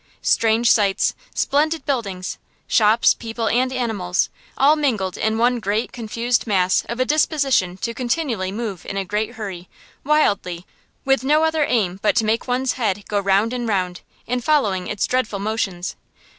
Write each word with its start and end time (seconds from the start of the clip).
Strange 0.23 0.71
sights, 0.71 1.13
splendid 1.35 1.85
buildings, 1.85 2.39
shops, 2.67 3.13
people, 3.13 3.47
and 3.47 3.71
animals, 3.71 4.31
all 4.57 4.75
mingled 4.75 5.15
in 5.15 5.37
one 5.37 5.59
great, 5.59 5.91
confused 5.91 6.47
mass 6.47 6.83
of 6.85 6.99
a 6.99 7.05
disposition 7.05 7.77
to 7.77 7.93
continually 7.93 8.51
move 8.51 8.83
in 8.87 8.97
a 8.97 9.05
great 9.05 9.33
hurry, 9.35 9.69
wildly, 10.03 10.65
with 11.05 11.23
no 11.23 11.43
other 11.43 11.65
aim 11.65 11.99
but 12.01 12.15
to 12.15 12.25
make 12.25 12.47
one's 12.47 12.73
head 12.73 13.07
go 13.07 13.19
round 13.19 13.53
and 13.53 13.67
round, 13.67 14.01
in 14.25 14.41
following 14.41 14.87
its 14.87 15.05
dreadful 15.05 15.37
motions. 15.37 15.95